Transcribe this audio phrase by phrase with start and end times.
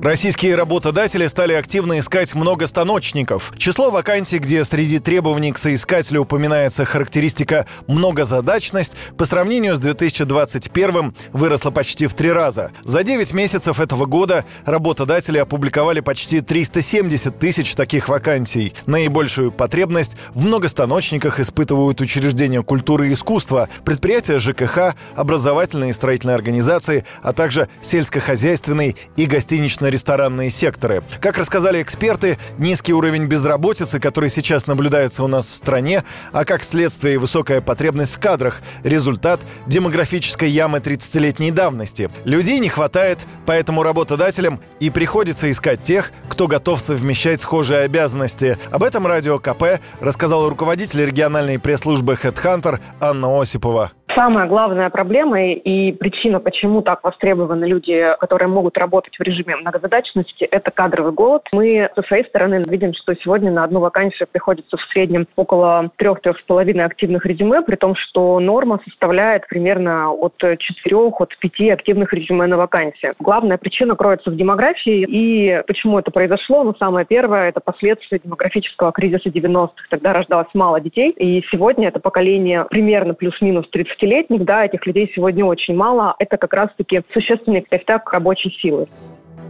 [0.00, 3.52] Российские работодатели стали активно искать многостаночников.
[3.56, 11.72] Число вакансий, где среди требований к соискателю упоминается характеристика «многозадачность», по сравнению с 2021 выросло
[11.72, 12.70] почти в три раза.
[12.84, 18.74] За 9 месяцев этого года работодатели опубликовали почти 370 тысяч таких вакансий.
[18.86, 27.04] Наибольшую потребность в многостаночниках испытывают учреждения культуры и искусства, предприятия ЖКХ, образовательные и строительные организации,
[27.20, 31.02] а также сельскохозяйственные и гостиничные ресторанные секторы.
[31.20, 36.62] Как рассказали эксперты, низкий уровень безработицы, который сейчас наблюдается у нас в стране, а как
[36.62, 42.10] следствие высокая потребность в кадрах– результат демографической ямы 30-летней давности.
[42.24, 48.58] Людей не хватает, поэтому работодателям и приходится искать тех, кто готов совмещать схожие обязанности.
[48.70, 53.92] Об этом Радио КП рассказал руководитель региональной пресс-службы HeadHunter Анна Осипова.
[54.18, 60.42] Самая главная проблема и причина, почему так востребованы люди, которые могут работать в режиме многозадачности,
[60.42, 61.46] это кадровый голод.
[61.52, 66.40] Мы со своей стороны видим, что сегодня на одну вакансию приходится в среднем около трех-трех
[66.40, 72.12] с половиной активных резюме, при том, что норма составляет примерно от четырех, от пяти активных
[72.12, 73.14] резюме на вакансию.
[73.20, 75.06] Главная причина кроется в демографии.
[75.08, 76.64] И почему это произошло?
[76.64, 79.74] Ну, самое первое– это последствия демографического кризиса 90-х.
[79.90, 81.10] Тогда рождалось мало детей.
[81.10, 86.14] И сегодня это поколение примерно плюс-минус 30 30-летних, да, этих людей сегодня очень мало.
[86.18, 88.86] Это как раз-таки существенный костяк рабочей силы.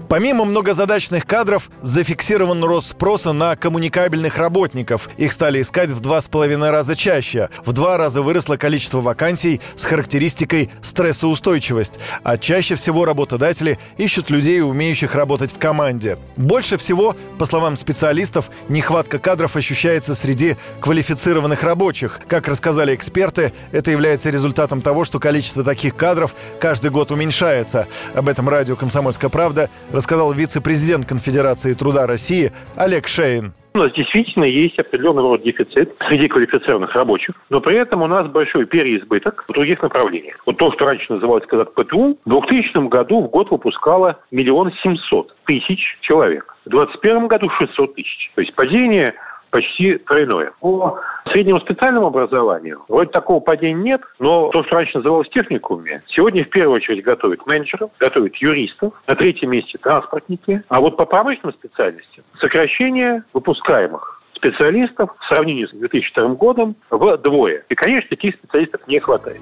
[0.08, 5.10] Помимо многозадачных кадров, зафиксирован рост спроса на коммуникабельных работников.
[5.18, 7.50] Их стали искать в два с половиной раза чаще.
[7.66, 11.98] В два раза выросло количество вакансий с характеристикой стрессоустойчивость.
[12.22, 16.18] А чаще всего работодатели ищут людей, умеющих работать в команде.
[16.36, 22.20] Больше всего, по словам специалистов, нехватка кадров ощущается среди квалифицированных рабочих.
[22.26, 27.88] Как рассказали эксперты, это является результатом того, что количество таких кадров каждый год уменьшается.
[28.14, 29.68] Об этом радио «Комсомольская правда»
[29.98, 33.52] рассказал вице-президент Конфедерации труда России Олег Шейн.
[33.74, 38.28] У нас действительно есть определенный род дефицит среди квалифицированных рабочих, но при этом у нас
[38.28, 40.36] большой переизбыток в других направлениях.
[40.46, 45.34] Вот то, что раньше называлось когда ПТУ, в 2000 году в год выпускало миллион семьсот
[45.44, 46.56] тысяч человек.
[46.64, 48.30] В 2021 году 600 тысяч.
[48.36, 49.14] То есть падение
[49.50, 50.52] почти тройное.
[50.60, 56.44] По среднему специальному образованию вроде такого падения нет, но то, что раньше называлось техникумами, сегодня
[56.44, 60.62] в первую очередь готовят менеджеров, готовят юристов, на третьем месте транспортники.
[60.68, 67.64] А вот по промышленным специальностям сокращение выпускаемых специалистов в сравнении с 2002 годом вдвое.
[67.68, 69.40] И, конечно, таких специалистов не хватает.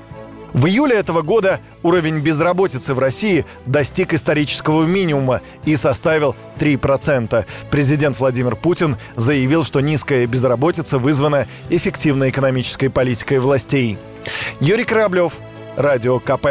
[0.56, 7.44] В июле этого года уровень безработицы в России достиг исторического минимума и составил 3%.
[7.70, 13.98] Президент Владимир Путин заявил, что низкая безработица вызвана эффективной экономической политикой властей.
[14.58, 15.34] Юрий Кораблев,
[15.76, 16.46] Радио КП.